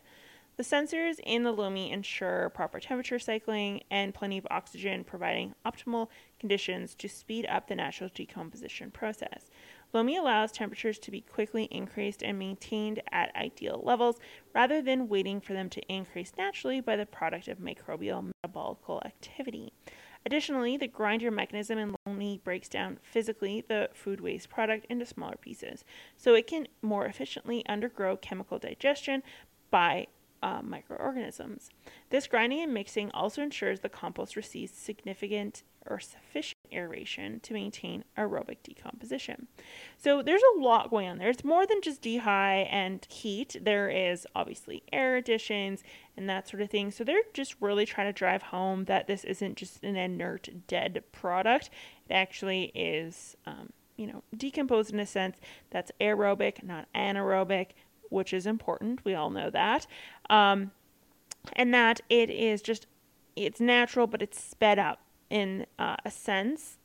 The 0.56 0.64
sensors 0.64 1.20
in 1.24 1.44
the 1.44 1.52
Lomi 1.52 1.92
ensure 1.92 2.50
proper 2.50 2.80
temperature 2.80 3.20
cycling 3.20 3.82
and 3.92 4.14
plenty 4.14 4.40
of 4.40 4.48
oxygen, 4.50 5.04
providing 5.04 5.54
optimal 5.66 6.10
conditions 6.40 6.96
to 6.96 7.10
speed 7.10 7.46
up 7.48 7.68
the 7.68 7.76
natural 7.76 8.10
decomposition 8.14 8.90
process. 8.90 9.50
Lomi 9.94 10.18
allows 10.18 10.52
temperatures 10.52 10.98
to 11.00 11.12
be 11.12 11.22
quickly 11.22 11.66
increased 11.66 12.24
and 12.24 12.40
maintained 12.40 13.02
at 13.12 13.36
ideal 13.36 13.80
levels 13.84 14.20
rather 14.54 14.82
than 14.82 15.08
waiting 15.08 15.40
for 15.40 15.54
them 15.54 15.70
to 15.70 15.82
increase 15.88 16.32
naturally 16.36 16.82
by 16.82 16.96
the 16.96 17.06
product 17.06 17.48
of 17.48 17.60
microbial 17.60 18.32
metabolic 18.44 19.06
activity. 19.06 19.72
Additionally, 20.26 20.78
the 20.78 20.88
grinder 20.88 21.30
mechanism 21.30 21.78
in 21.78 21.96
Lomi 22.06 22.42
breaks 22.44 22.70
down 22.70 22.98
physically 23.04 23.64
the 23.68 23.90
food 23.94 24.20
waste 24.20 24.50
product 24.50 24.86
into 24.90 25.06
smaller 25.06 25.36
pieces, 25.40 25.84
so 26.18 26.34
it 26.34 26.48
can 26.48 26.68
more 26.82 27.06
efficiently 27.06 27.64
undergo 27.68 28.18
chemical 28.18 28.58
digestion 28.58 29.22
by 29.70 30.08
uh, 30.42 30.62
microorganisms. 30.62 31.70
This 32.10 32.28
grinding 32.28 32.62
and 32.62 32.74
mixing 32.74 33.12
also 33.12 33.42
ensures 33.42 33.82
the 33.82 33.90
compost 33.90 34.36
receives 34.36 34.72
significant 34.72 35.64
or 35.86 36.00
sufficient 36.00 36.58
aeration 36.74 37.40
to 37.42 37.54
maintain 37.54 38.04
aerobic 38.18 38.58
decomposition. 38.64 39.48
So 39.98 40.22
there's 40.22 40.42
a 40.56 40.60
lot 40.60 40.90
going 40.90 41.08
on 41.08 41.18
there. 41.18 41.30
It's 41.30 41.44
more 41.44 41.66
than 41.66 41.82
just 41.82 42.02
dehy 42.02 42.68
and 42.72 43.06
heat. 43.10 43.56
There 43.62 43.90
is 43.90 44.28
obviously 44.36 44.84
air 44.92 45.16
additions 45.16 45.84
and 46.18 46.30
that 46.30 46.48
sort 46.48 46.62
of 46.62 46.70
thing. 46.70 46.92
So 46.92 47.04
they're 47.04 47.22
just 47.34 47.56
really 47.60 47.86
trying 47.86 48.08
to 48.08 48.14
drive 48.14 48.44
home 48.44 48.86
that 48.86 49.08
this 49.08 49.24
isn't 49.24 49.56
just 49.58 49.84
an 49.84 49.96
inert 49.96 50.50
dead 50.68 51.04
product. 51.12 51.70
It 52.10 52.14
actually 52.14 52.72
is, 52.76 53.36
um, 53.46 53.72
you 53.98 54.08
know, 54.08 54.24
decomposed 54.36 54.92
in 54.92 55.00
a 55.00 55.06
sense 55.06 55.38
that's 55.70 55.92
aerobic, 56.02 56.64
not 56.64 56.88
anaerobic, 56.96 57.68
which 58.10 58.34
is 58.34 58.46
important. 58.46 59.04
We 59.06 59.16
all 59.16 59.30
know 59.30 59.50
that. 59.50 59.88
Um, 60.30 60.72
and 61.54 61.74
that 61.74 62.02
it 62.10 62.30
is 62.30 62.62
just 62.62 62.88
it's 63.36 63.60
natural, 63.60 64.08
but 64.08 64.22
it's 64.22 64.42
sped 64.42 64.80
up 64.80 65.00
in 65.34 65.66
uh, 65.80 65.96
a 66.06 66.12
sense 66.12 66.78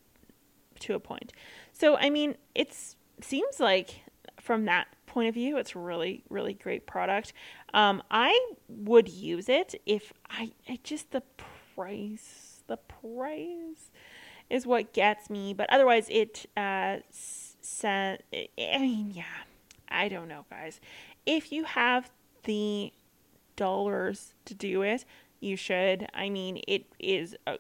to 0.81 0.95
a 0.95 0.99
point. 0.99 1.35
So, 1.75 1.99
I 1.99 2.09
mean, 2.09 2.37
it 2.55 2.75
seems 3.21 3.61
like 3.61 4.01
from 4.41 4.65
that 4.65 4.89
point 5.05 5.29
of 5.29 5.35
view, 5.35 5.59
it's 5.59 5.77
really, 5.77 6.25
really 6.31 6.55
great 6.55 6.87
product. 6.87 7.35
Um, 7.75 8.03
I 8.11 8.53
would 8.69 9.09
use 9.09 9.51
it 9.51 9.75
if 9.85 10.15
I, 10.31 10.53
I 10.67 10.79
just 10.83 11.11
the 11.11 11.23
price, 11.75 12.63
the 12.69 12.79
price 12.79 13.91
is 14.49 14.67
what 14.67 14.95
gets 14.95 15.29
me. 15.29 15.53
But 15.53 15.71
otherwise, 15.71 16.07
it 16.09 16.47
uh, 16.57 16.97
sent. 17.11 18.23
I 18.33 18.79
mean, 18.79 19.11
yeah, 19.15 19.25
I 19.91 20.09
don't 20.09 20.27
know, 20.27 20.47
guys. 20.49 20.81
If 21.27 21.53
you 21.53 21.65
have 21.65 22.11
the 22.45 22.95
dollars 23.57 24.33
to 24.47 24.55
do 24.55 24.81
it, 24.81 25.05
you 25.41 25.57
should. 25.57 26.09
I 26.15 26.31
mean, 26.31 26.63
it 26.67 26.87
is 26.99 27.37
a 27.47 27.59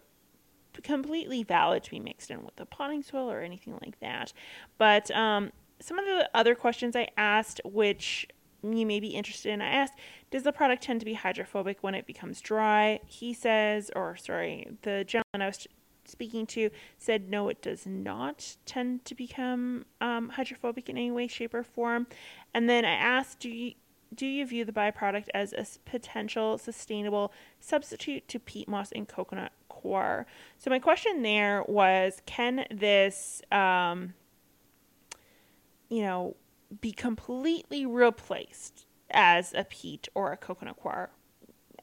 completely 0.82 1.42
valid 1.42 1.84
to 1.84 1.90
be 1.90 2.00
mixed 2.00 2.30
in 2.30 2.44
with 2.44 2.56
the 2.56 2.66
potting 2.66 3.02
soil 3.02 3.30
or 3.30 3.40
anything 3.40 3.78
like 3.82 3.98
that. 4.00 4.32
But 4.76 5.10
um, 5.10 5.52
some 5.80 5.98
of 5.98 6.06
the 6.06 6.28
other 6.34 6.54
questions 6.54 6.96
I 6.96 7.08
asked, 7.16 7.60
which 7.64 8.26
you 8.62 8.86
may 8.86 9.00
be 9.00 9.08
interested 9.08 9.52
in, 9.52 9.62
I 9.62 9.68
asked, 9.68 9.94
does 10.30 10.42
the 10.42 10.52
product 10.52 10.82
tend 10.82 11.00
to 11.00 11.06
be 11.06 11.14
hydrophobic 11.14 11.78
when 11.80 11.94
it 11.94 12.06
becomes 12.06 12.40
dry? 12.40 13.00
He 13.06 13.32
says, 13.32 13.90
or 13.94 14.16
sorry, 14.16 14.68
the 14.82 15.04
gentleman 15.04 15.42
I 15.42 15.46
was 15.46 15.66
speaking 16.04 16.46
to 16.46 16.70
said 16.96 17.28
no, 17.28 17.48
it 17.48 17.62
does 17.62 17.86
not 17.86 18.56
tend 18.66 19.04
to 19.04 19.14
become 19.14 19.84
um, 20.00 20.30
hydrophobic 20.30 20.88
in 20.88 20.96
any 20.96 21.10
way, 21.10 21.28
shape, 21.28 21.54
or 21.54 21.62
form. 21.62 22.06
And 22.54 22.68
then 22.68 22.84
I 22.84 22.92
asked, 22.92 23.40
do 23.40 23.50
you 23.50 23.74
do 24.14 24.26
you 24.26 24.46
view 24.46 24.64
the 24.64 24.72
byproduct 24.72 25.26
as 25.34 25.52
a 25.52 25.66
potential 25.84 26.56
sustainable 26.56 27.30
substitute 27.60 28.26
to 28.28 28.38
peat 28.38 28.66
moss 28.66 28.90
and 28.92 29.06
coconut 29.06 29.52
So 30.58 30.70
my 30.70 30.78
question 30.78 31.22
there 31.22 31.64
was, 31.66 32.22
can 32.26 32.66
this, 32.70 33.42
um, 33.52 34.14
you 35.88 36.02
know, 36.02 36.36
be 36.80 36.92
completely 36.92 37.86
replaced 37.86 38.86
as 39.10 39.54
a 39.54 39.64
peat 39.64 40.08
or 40.14 40.32
a 40.32 40.36
coconut 40.36 40.76
coir 40.76 41.10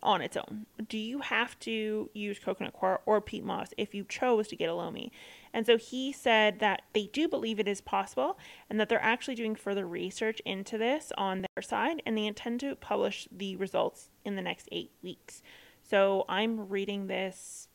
on 0.04 0.22
its 0.22 0.38
own? 0.38 0.66
Do 0.88 0.98
you 0.98 1.20
have 1.20 1.58
to 1.62 2.10
use 2.14 2.40
coconut 2.40 2.74
coir 2.74 3.02
or 3.06 3.20
peat 3.20 3.44
moss 3.44 3.74
if 3.78 3.96
you 3.96 4.06
chose 4.08 4.48
to 4.50 4.56
get 4.56 4.70
a 4.70 4.74
lomi? 4.74 5.12
And 5.54 5.66
so 5.66 5.78
he 5.78 6.12
said 6.12 6.60
that 6.60 6.84
they 6.94 7.08
do 7.08 7.28
believe 7.28 7.60
it 7.60 7.68
is 7.68 7.82
possible 7.82 8.38
and 8.70 8.80
that 8.80 8.90
they're 8.90 9.02
actually 9.02 9.36
doing 9.36 9.56
further 9.56 9.88
research 9.88 10.42
into 10.46 10.78
this 10.78 11.12
on 11.18 11.42
their 11.42 11.62
side 11.62 12.02
and 12.06 12.18
they 12.18 12.26
intend 12.26 12.60
to 12.60 12.76
publish 12.76 13.28
the 13.32 13.56
results 13.56 14.10
in 14.24 14.36
the 14.36 14.42
next 14.42 14.70
eight 14.72 14.92
weeks. 15.02 15.42
So 15.82 16.26
I'm 16.30 16.70
reading 16.70 17.08
this 17.08 17.70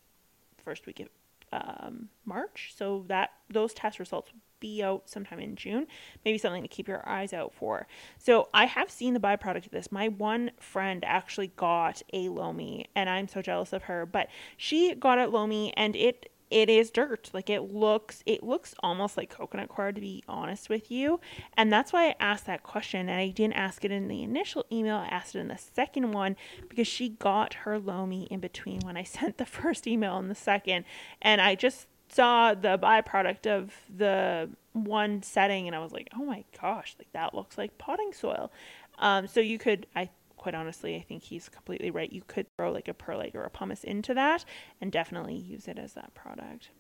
first 0.61 0.87
week 0.87 1.01
of 1.01 1.09
um, 1.53 2.09
March. 2.25 2.73
So 2.77 3.05
that 3.09 3.31
those 3.49 3.75
test 3.75 3.99
results 3.99 4.33
will 4.33 4.41
be 4.61 4.83
out 4.83 5.09
sometime 5.09 5.41
in 5.41 5.57
June. 5.57 5.87
Maybe 6.25 6.39
something 6.39 6.63
to 6.63 6.69
keep 6.69 6.87
your 6.87 7.07
eyes 7.09 7.33
out 7.33 7.53
for. 7.55 7.87
So 8.19 8.49
I 8.53 8.67
have 8.67 8.91
seen 8.91 9.15
the 9.15 9.21
byproduct 9.21 9.67
of 9.67 9.73
this. 9.73 9.91
My 9.91 10.09
one 10.09 10.53
friend 10.61 11.05
actually 11.05 11.49
got 11.49 12.03
a 12.13 12.29
Lomi, 12.29 12.87
and 12.95 13.09
I'm 13.09 13.27
so 13.27 13.43
jealous 13.43 13.73
of 13.73 13.85
her. 13.85 14.07
But 14.07 14.29
she 14.57 14.95
got 14.95 15.19
a 15.19 15.27
Lomi, 15.27 15.73
and 15.77 15.97
it 15.97 16.31
it 16.51 16.69
is 16.69 16.91
dirt. 16.91 17.31
Like 17.33 17.49
it 17.49 17.73
looks 17.73 18.23
it 18.27 18.43
looks 18.43 18.75
almost 18.81 19.17
like 19.17 19.31
coconut 19.31 19.69
coir 19.69 19.93
to 19.93 20.01
be 20.01 20.25
honest 20.29 20.69
with 20.69 20.91
you. 20.91 21.21
And 21.57 21.73
that's 21.73 21.93
why 21.93 22.09
I 22.09 22.15
asked 22.19 22.47
that 22.47 22.63
question 22.63 23.09
and 23.09 23.19
I 23.19 23.29
didn't 23.29 23.55
ask 23.55 23.85
it 23.85 23.93
in 23.93 24.09
the 24.09 24.23
initial 24.23 24.67
email. 24.71 24.97
I 24.97 25.07
asked 25.07 25.35
it 25.35 25.41
in 25.41 25.49
the 25.49 25.59
second 25.75 26.13
one 26.13 26.37
because 26.69 26.89
she 26.89 27.11
got 27.11 27.55
her 27.55 27.79
Lomi 27.79 28.25
in 28.25 28.41
between 28.41 28.81
when 28.81 28.97
I 28.97 29.03
sent 29.05 29.39
the 29.39 29.47
first 29.47 29.87
email 29.87 30.17
and 30.17 30.31
the 30.31 30.35
second. 30.35 30.85
And 31.23 31.41
I 31.41 31.55
just 31.55 31.87
saw 32.09 32.55
the 32.55 32.77
byproduct 32.77 33.47
of 33.47 33.73
the 33.95 34.51
one 34.73 35.23
setting 35.23 35.69
and 35.69 35.77
I 35.77 35.79
was 35.79 35.93
like, 35.93 36.09
"Oh 36.17 36.25
my 36.25 36.45
gosh, 36.61 36.97
like 36.99 37.13
that 37.13 37.35
looks 37.35 37.57
like 37.57 37.79
potting 37.79 38.13
soil." 38.13 38.51
Um, 38.99 39.27
so 39.27 39.41
you 39.41 39.59
could 39.59 39.87
I 39.95 40.11
quite 40.41 40.55
honestly, 40.55 40.97
I 40.97 41.03
think 41.03 41.23
he's 41.23 41.51
completely 41.51 41.91
right. 41.91 42.11
You 42.11 42.23
could 42.27 42.47
throw 42.57 42.73
like 42.73 42.89
a 42.89 42.95
perlite 42.95 43.35
or 43.35 43.45
a 43.45 43.51
pumice 43.51 43.85
into 43.85 44.15
that 44.15 44.47
and 44.81 44.91
definitely 44.91 45.35
use 45.35 45.69
it 45.69 45.79
as 45.79 45.93
that 45.93 46.15
product. 46.15 46.71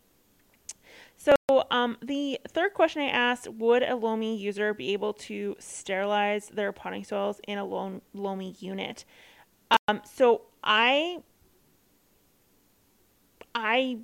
So, 1.18 1.34
um, 1.70 1.98
the 2.00 2.40
third 2.48 2.72
question 2.72 3.02
I 3.02 3.08
asked 3.08 3.48
would 3.48 3.82
a 3.82 3.96
Lomi 3.96 4.34
user 4.34 4.72
be 4.72 4.94
able 4.94 5.12
to 5.12 5.56
sterilize 5.58 6.48
their 6.48 6.72
potting 6.72 7.04
soils 7.04 7.38
in 7.46 7.58
a 7.58 7.64
Lomi 8.14 8.56
unit? 8.60 9.04
Um, 9.86 10.00
so, 10.10 10.42
I 10.64 11.18
I 13.54 13.98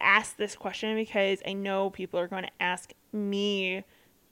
asked 0.00 0.38
this 0.38 0.56
question 0.56 0.96
because 0.96 1.42
I 1.46 1.52
know 1.52 1.90
people 1.90 2.18
are 2.18 2.28
going 2.28 2.44
to 2.44 2.62
ask 2.62 2.94
me 3.12 3.84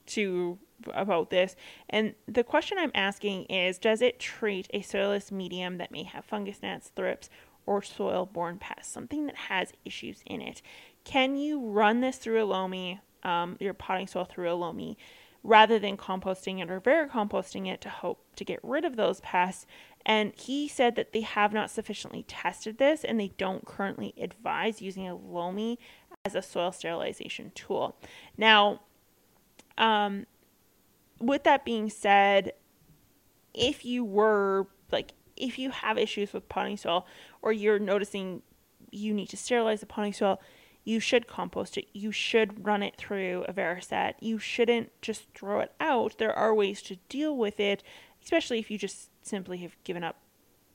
to 0.07 0.57
about 0.93 1.29
this. 1.29 1.55
And 1.89 2.15
the 2.27 2.43
question 2.43 2.77
I'm 2.79 2.91
asking 2.93 3.45
is 3.45 3.77
Does 3.77 4.01
it 4.01 4.19
treat 4.19 4.67
a 4.73 4.81
soilless 4.81 5.31
medium 5.31 5.77
that 5.77 5.91
may 5.91 6.03
have 6.03 6.25
fungus 6.25 6.61
gnats, 6.61 6.89
thrips, 6.89 7.29
or 7.65 7.81
soil 7.81 8.25
borne 8.25 8.57
pests, 8.57 8.91
something 8.91 9.25
that 9.25 9.35
has 9.35 9.73
issues 9.85 10.21
in 10.25 10.41
it? 10.41 10.61
Can 11.03 11.37
you 11.37 11.69
run 11.69 12.01
this 12.01 12.17
through 12.17 12.43
a 12.43 12.45
Lomi, 12.45 12.99
um, 13.23 13.57
your 13.59 13.73
potting 13.73 14.07
soil 14.07 14.25
through 14.25 14.51
a 14.51 14.53
Lomi? 14.53 14.97
rather 15.43 15.79
than 15.79 15.97
composting 15.97 16.61
it 16.61 16.69
or 16.69 16.81
vermicomposting 16.81 17.67
it 17.67 17.81
to 17.81 17.89
hope 17.89 18.25
to 18.35 18.43
get 18.43 18.59
rid 18.63 18.85
of 18.85 18.95
those 18.95 19.21
pests? 19.21 19.65
And 20.05 20.33
he 20.35 20.67
said 20.67 20.95
that 20.95 21.13
they 21.13 21.21
have 21.21 21.53
not 21.53 21.69
sufficiently 21.69 22.23
tested 22.27 22.77
this 22.77 23.03
and 23.03 23.19
they 23.19 23.33
don't 23.37 23.65
currently 23.65 24.13
advise 24.17 24.81
using 24.81 25.07
a 25.07 25.15
Lomi 25.15 25.79
as 26.25 26.35
a 26.35 26.41
soil 26.41 26.71
sterilization 26.71 27.51
tool. 27.53 27.95
Now, 28.37 28.81
um, 29.77 30.25
with 31.19 31.43
that 31.43 31.65
being 31.65 31.89
said, 31.89 32.53
if 33.53 33.85
you 33.85 34.03
were 34.03 34.67
like, 34.91 35.13
if 35.35 35.57
you 35.57 35.71
have 35.71 35.97
issues 35.97 36.33
with 36.33 36.49
potting 36.49 36.77
soil 36.77 37.05
or 37.41 37.51
you're 37.51 37.79
noticing 37.79 38.41
you 38.91 39.13
need 39.13 39.29
to 39.29 39.37
sterilize 39.37 39.79
the 39.79 39.85
potting 39.85 40.13
soil, 40.13 40.41
you 40.83 40.99
should 40.99 41.27
compost 41.27 41.77
it. 41.77 41.87
You 41.93 42.11
should 42.11 42.65
run 42.65 42.81
it 42.81 42.95
through 42.95 43.45
a 43.47 43.53
Variset. 43.53 44.15
You 44.19 44.39
shouldn't 44.39 44.89
just 45.01 45.27
throw 45.35 45.59
it 45.59 45.73
out. 45.79 46.17
There 46.17 46.33
are 46.33 46.53
ways 46.53 46.81
to 46.83 46.97
deal 47.09 47.35
with 47.35 47.59
it, 47.59 47.83
especially 48.23 48.59
if 48.59 48.71
you 48.71 48.77
just 48.77 49.09
simply 49.21 49.59
have 49.59 49.75
given 49.83 50.03
up 50.03 50.15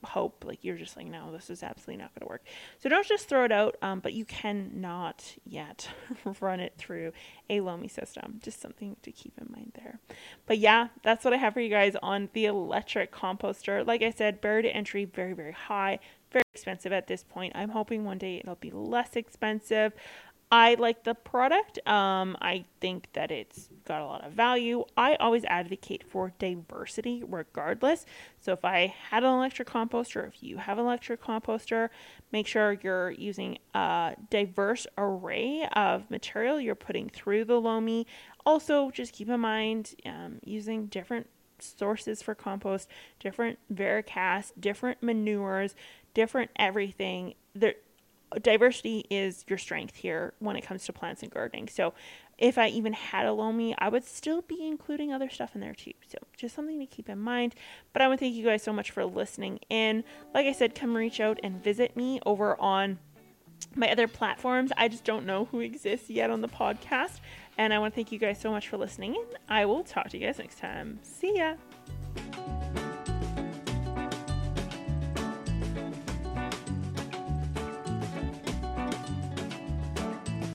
hope. 0.05 0.45
Like 0.47 0.63
you're 0.63 0.77
just 0.77 0.97
like, 0.97 1.07
no, 1.07 1.33
this 1.33 1.51
is 1.51 1.63
absolutely 1.63 2.03
not 2.03 2.15
going 2.15 2.27
to 2.27 2.31
work. 2.31 2.43
So 2.79 2.89
don't 2.89 3.07
just 3.07 3.29
throw 3.29 3.45
it 3.45 3.53
out, 3.53 3.77
um, 3.83 4.01
but 4.01 4.13
you 4.13 4.25
cannot 4.25 5.37
yet 5.45 5.89
run 6.41 6.61
it 6.61 6.75
through 6.79 7.13
a 7.51 7.61
Lomi 7.61 7.89
system. 7.89 8.41
Just 8.43 8.61
something 8.61 8.97
to 9.03 9.13
keep 9.13 9.33
in 9.39 9.49
mind 9.51 9.73
there. 9.75 9.99
But 10.47 10.59
yeah, 10.59 10.89
that's 11.03 11.25
what 11.25 11.35
I 11.35 11.39
have 11.39 11.55
for 11.55 11.61
you 11.61 11.71
guys 11.71 11.97
on 12.03 12.29
the 12.33 12.47
electric 12.47 13.13
composter. 13.13 13.87
Like 13.87 14.03
I 14.03 14.11
said, 14.11 14.41
barrier 14.41 14.63
to 14.63 14.71
entry 14.71 15.05
very, 15.05 15.33
very 15.33 15.53
high 15.53 15.99
very 16.35 16.43
expensive 16.53 16.93
at 16.93 17.07
this 17.07 17.23
point. 17.23 17.53
I'm 17.55 17.71
hoping 17.71 18.05
one 18.05 18.19
day 18.19 18.39
it'll 18.39 18.57
be 18.57 18.73
less 18.73 19.17
expensive. 19.17 19.93
I 20.51 20.75
like 20.75 21.05
the 21.05 21.15
product. 21.15 21.85
Um, 21.87 22.37
I 22.41 22.65
think 22.81 23.09
that 23.15 23.31
it's 23.31 23.69
got 23.87 24.03
a 24.03 24.07
lot 24.07 24.25
of 24.25 24.33
value. 24.33 24.85
I 24.97 25.17
always 25.17 25.45
advocate 25.45 26.05
for 26.09 26.33
diversity 26.39 27.23
regardless. 27.27 28.07
So 28.41 28.53
if 28.53 28.65
I 28.65 28.95
had 29.11 29.25
an 29.25 29.31
electric 29.31 29.69
composter, 29.69 30.29
if 30.29 30.43
you 30.43 30.59
have 30.59 30.79
an 30.79 30.85
electric 30.85 31.23
composter, 31.23 31.89
make 32.31 32.47
sure 32.47 32.79
you're 32.83 33.11
using 33.11 33.59
a 33.75 34.15
diverse 34.31 34.87
array 34.97 35.67
of 35.73 36.11
material 36.11 36.61
you're 36.61 36.75
putting 36.75 37.09
through 37.09 37.47
the 37.47 37.61
Lomi. 37.61 38.07
Also, 38.47 38.91
just 38.91 39.13
keep 39.13 39.29
in 39.29 39.41
mind 39.41 39.95
um, 40.07 40.39
using 40.45 40.87
different 40.87 41.29
sources 41.59 42.23
for 42.23 42.35
compost, 42.35 42.89
different 43.19 43.59
vermicast, 43.73 44.53
different 44.61 45.03
manures, 45.03 45.75
different 46.13 46.51
everything. 46.57 47.35
There, 47.55 47.75
diversity 48.43 49.07
is 49.11 49.45
your 49.49 49.59
strength 49.59 49.97
here 49.97 50.35
when 50.39 50.57
it 50.57 50.63
comes 50.63 50.85
to 50.87 50.93
plants 50.93 51.23
and 51.23 51.31
gardening. 51.31 51.69
So 51.69 51.95
if 52.39 52.59
I 52.59 52.69
even 52.69 52.93
had 52.93 53.27
a 53.27 53.33
Lomi, 53.33 53.75
I 53.79 53.89
would 53.89 54.05
still 54.05 54.43
be 54.43 54.67
including 54.67 55.13
other 55.13 55.29
stuff 55.29 55.55
in 55.55 55.61
there 55.61 55.75
too. 55.75 55.93
So 56.07 56.19
just 56.37 56.55
something 56.55 56.79
to 56.79 56.87
keep 56.87 57.09
in 57.09 57.19
mind. 57.19 57.55
But 57.93 58.03
I 58.03 58.09
want 58.09 58.21
to 58.21 58.27
thank 58.27 58.35
you 58.35 58.45
guys 58.45 58.63
so 58.63 58.73
much 58.73 58.91
for 58.91 59.05
listening 59.05 59.61
in. 59.71 60.05
Like 60.33 60.47
I 60.47 60.53
said, 60.53 60.75
come 60.75 60.97
reach 60.97 61.21
out 61.21 61.39
and 61.43 61.63
visit 61.63 61.97
me 61.97 62.21
over 62.27 62.61
on 62.61 62.99
my 63.75 63.91
other 63.91 64.09
platforms. 64.09 64.73
I 64.77 64.89
just 64.89 65.05
don't 65.05 65.27
know 65.27 65.47
who 65.47 65.61
exists 65.61 66.11
yet 66.11 66.31
on 66.31 66.41
the 66.41 66.49
podcast. 66.49 67.21
And 67.57 67.73
I 67.73 67.79
want 67.79 67.95
to 67.95 67.97
thank 67.97 68.11
you 68.11 68.19
guys 68.19 68.41
so 68.41 68.51
much 68.51 68.69
for 68.69 68.77
listening 68.77 69.15
in. 69.15 69.25
I 69.49 69.65
will 69.65 69.85
talk 69.85 70.09
to 70.11 70.19
you 70.19 70.27
guys 70.27 70.39
next 70.39 70.59
time. 70.59 70.99
See 71.03 71.37
ya. 71.37 71.55